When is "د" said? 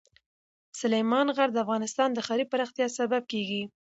1.53-1.57, 2.13-2.19